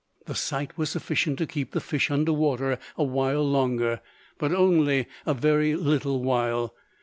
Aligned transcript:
The 0.25 0.33
sight 0.33 0.79
was 0.79 0.89
sufficient 0.89 1.37
to 1.37 1.45
keep 1.45 1.73
the 1.73 1.79
fish 1.79 2.09
under 2.09 2.33
water 2.33 2.79
a 2.97 3.03
while 3.03 3.47
longer, 3.47 4.01
but 4.39 4.51
only 4.51 5.05
a 5.27 5.35
very 5.35 5.75
little 5.75 6.23
while. 6.23 6.73